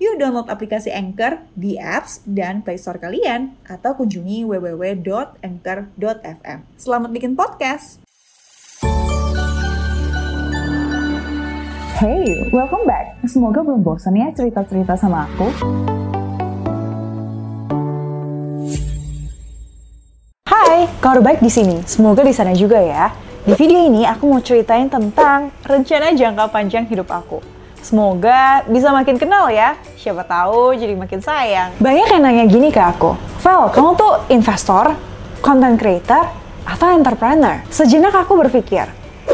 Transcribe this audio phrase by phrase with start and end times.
[0.00, 6.58] Yuk download aplikasi Anchor di apps dan Play Store kalian atau kunjungi www.anchor.fm.
[6.80, 8.00] Selamat bikin podcast.
[12.00, 13.20] Hey, welcome back.
[13.28, 15.52] Semoga belum bosan ya cerita-cerita sama aku.
[20.48, 21.84] Hai, kabar baik di sini.
[21.84, 23.12] Semoga di sana juga ya.
[23.44, 27.61] Di video ini aku mau ceritain tentang rencana jangka panjang hidup aku.
[27.82, 29.74] Semoga bisa makin kenal ya.
[29.98, 31.74] Siapa tahu jadi makin sayang.
[31.82, 34.94] Banyak yang nanya gini ke aku, Val, kamu tuh investor,
[35.42, 36.30] content creator,
[36.62, 37.58] atau entrepreneur?
[37.74, 38.86] Sejenak aku berpikir,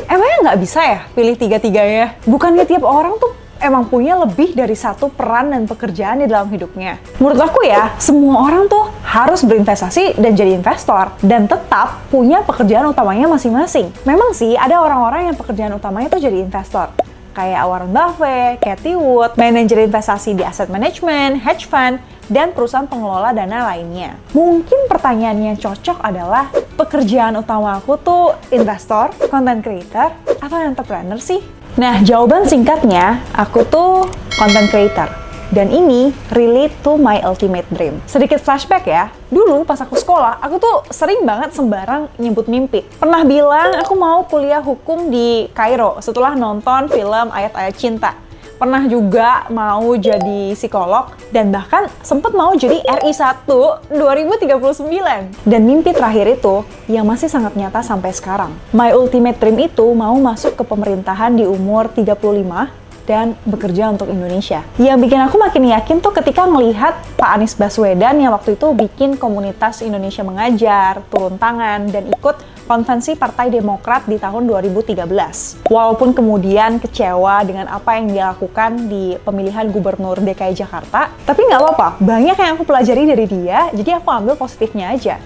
[0.08, 2.16] emangnya nggak bisa ya pilih tiga-tiganya?
[2.24, 6.96] Bukannya tiap orang tuh emang punya lebih dari satu peran dan pekerjaan di dalam hidupnya.
[7.20, 12.88] Menurut aku ya, semua orang tuh harus berinvestasi dan jadi investor dan tetap punya pekerjaan
[12.88, 13.92] utamanya masing-masing.
[14.08, 19.36] Memang sih ada orang-orang yang pekerjaan utamanya tuh jadi investor kayak Warren Buffett, Cathy Wood,
[19.36, 24.16] manajer investasi di asset management, hedge fund, dan perusahaan pengelola dana lainnya.
[24.36, 26.48] Mungkin pertanyaan yang cocok adalah,
[26.78, 31.40] pekerjaan utama aku tuh investor, content creator, atau entrepreneur sih?
[31.78, 38.00] Nah, jawaban singkatnya, aku tuh content creator dan ini relate to my ultimate dream.
[38.04, 42.84] Sedikit flashback ya, dulu pas aku sekolah, aku tuh sering banget sembarang nyebut mimpi.
[43.00, 48.12] Pernah bilang aku mau kuliah hukum di Kairo setelah nonton film Ayat-Ayat Cinta.
[48.58, 55.46] Pernah juga mau jadi psikolog dan bahkan sempat mau jadi RI 1 2039.
[55.46, 58.50] Dan mimpi terakhir itu yang masih sangat nyata sampai sekarang.
[58.74, 64.60] My ultimate dream itu mau masuk ke pemerintahan di umur 35 dan bekerja untuk Indonesia.
[64.76, 69.16] Yang bikin aku makin yakin tuh ketika melihat Pak Anies Baswedan yang waktu itu bikin
[69.16, 72.36] komunitas Indonesia mengajar, turun tangan, dan ikut
[72.68, 75.64] konvensi Partai Demokrat di tahun 2013.
[75.72, 81.64] Walaupun kemudian kecewa dengan apa yang dia lakukan di pemilihan gubernur DKI Jakarta, tapi nggak
[81.64, 85.16] apa-apa, banyak yang aku pelajari dari dia, jadi aku ambil positifnya aja.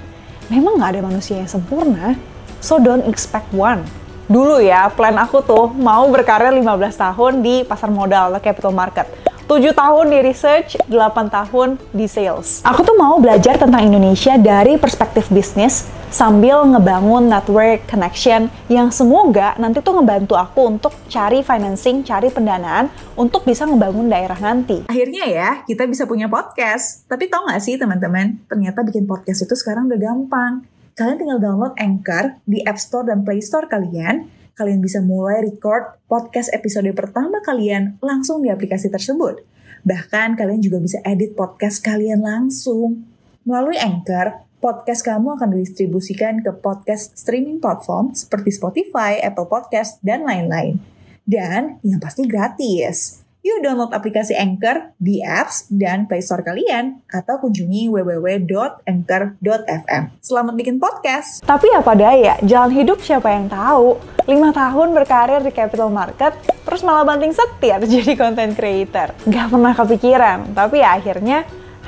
[0.47, 2.15] Memang nggak ada manusia yang sempurna,
[2.63, 3.83] so don't expect one
[4.31, 9.07] dulu ya plan aku tuh mau berkarir 15 tahun di pasar modal atau capital market.
[9.53, 12.65] 7 tahun di research, 8 tahun di sales.
[12.65, 19.57] Aku tuh mau belajar tentang Indonesia dari perspektif bisnis sambil ngebangun network connection yang semoga
[19.57, 24.85] nanti tuh ngebantu aku untuk cari financing, cari pendanaan untuk bisa ngebangun daerah nanti.
[24.89, 27.09] Akhirnya ya, kita bisa punya podcast.
[27.09, 31.75] Tapi tau gak sih teman-teman, ternyata bikin podcast itu sekarang udah gampang kalian tinggal download
[31.81, 34.29] Anchor di App Store dan Play Store kalian.
[34.53, 39.41] Kalian bisa mulai record podcast episode pertama kalian langsung di aplikasi tersebut.
[39.83, 43.09] Bahkan kalian juga bisa edit podcast kalian langsung.
[43.49, 50.23] Melalui Anchor, podcast kamu akan didistribusikan ke podcast streaming platform seperti Spotify, Apple Podcast, dan
[50.23, 50.79] lain-lain.
[51.25, 53.22] Dan yang pasti gratis.
[53.43, 60.03] Yuk download aplikasi Anchor di apps dan Play Store kalian atau kunjungi www.anchor.fm.
[60.23, 61.43] Selamat bikin podcast.
[61.43, 63.99] Tapi apa daya, jalan hidup siapa yang tahu?
[64.31, 69.11] 5 tahun berkarir di capital market, terus malah banting setir jadi content creator.
[69.27, 71.43] Gak pernah kepikiran, tapi ya akhirnya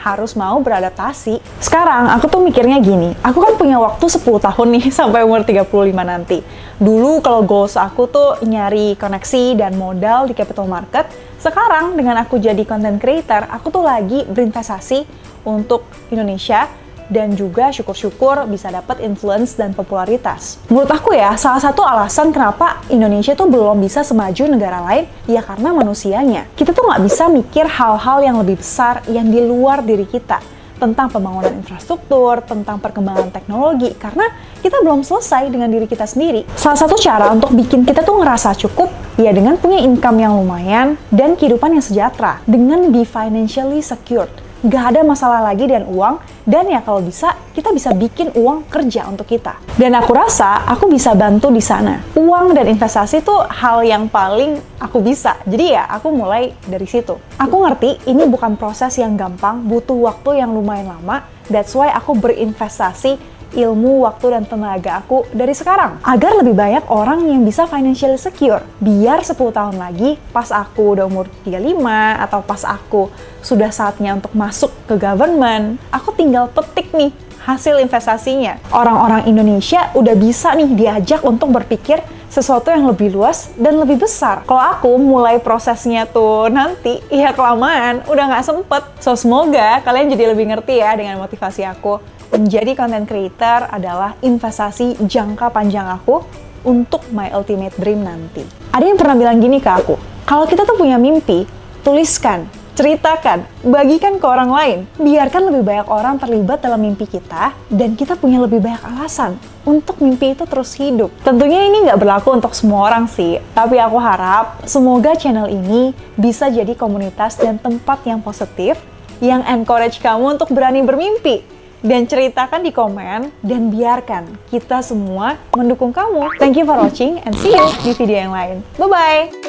[0.05, 1.41] harus mau beradaptasi.
[1.65, 5.65] Sekarang aku tuh mikirnya gini, aku kan punya waktu 10 tahun nih sampai umur 35
[6.05, 6.45] nanti.
[6.77, 11.09] Dulu kalau goals aku tuh nyari koneksi dan modal di capital market,
[11.41, 15.09] sekarang dengan aku jadi content creator, aku tuh lagi berinvestasi
[15.49, 20.61] untuk Indonesia dan juga syukur-syukur bisa dapat influence dan popularitas.
[20.73, 25.45] Menurut aku ya, salah satu alasan kenapa Indonesia tuh belum bisa semaju negara lain, ya
[25.45, 26.49] karena manusianya.
[26.57, 30.41] Kita tuh nggak bisa mikir hal-hal yang lebih besar yang di luar diri kita
[30.75, 34.27] tentang pembangunan infrastruktur, tentang perkembangan teknologi, karena
[34.59, 36.45] kita belum selesai dengan diri kita sendiri.
[36.59, 40.99] Salah satu cara untuk bikin kita tuh ngerasa cukup, ya dengan punya income yang lumayan
[41.15, 46.17] dan kehidupan yang sejahtera, dengan be financially secured gak ada masalah lagi dengan uang,
[46.49, 49.61] dan ya kalau bisa, kita bisa bikin uang kerja untuk kita.
[49.77, 52.01] Dan aku rasa aku bisa bantu di sana.
[52.17, 55.37] Uang dan investasi tuh hal yang paling aku bisa.
[55.45, 57.17] Jadi ya aku mulai dari situ.
[57.37, 61.29] Aku ngerti ini bukan proses yang gampang, butuh waktu yang lumayan lama.
[61.45, 66.03] That's why aku berinvestasi ilmu, waktu, dan tenaga aku dari sekarang.
[66.03, 68.61] Agar lebih banyak orang yang bisa financially secure.
[68.83, 73.09] Biar 10 tahun lagi, pas aku udah umur 35, atau pas aku
[73.41, 77.15] sudah saatnya untuk masuk ke government, aku tinggal petik nih
[77.45, 78.57] hasil investasinya.
[78.73, 82.01] Orang-orang Indonesia udah bisa nih diajak untuk berpikir
[82.35, 84.43] sesuatu yang lebih luas dan lebih besar.
[84.43, 88.83] Kalau aku mulai prosesnya tuh nanti, ya kelamaan, udah nggak sempet.
[88.99, 92.03] So, semoga kalian jadi lebih ngerti ya dengan motivasi aku.
[92.35, 96.27] Menjadi content creator adalah investasi jangka panjang aku
[96.67, 98.43] untuk my ultimate dream nanti.
[98.75, 99.95] Ada yang pernah bilang gini ke aku,
[100.27, 101.47] kalau kita tuh punya mimpi,
[101.87, 104.79] tuliskan ceritakan, bagikan ke orang lain.
[104.99, 110.03] Biarkan lebih banyak orang terlibat dalam mimpi kita, dan kita punya lebih banyak alasan untuk
[110.03, 111.09] mimpi itu terus hidup.
[111.25, 116.51] Tentunya ini nggak berlaku untuk semua orang sih, tapi aku harap semoga channel ini bisa
[116.51, 118.77] jadi komunitas dan tempat yang positif,
[119.23, 121.57] yang encourage kamu untuk berani bermimpi.
[121.85, 126.33] Dan ceritakan di komen, dan biarkan kita semua mendukung kamu.
[126.41, 128.65] Thank you for watching, and see you di video yang lain.
[128.81, 129.44] Bye-bye!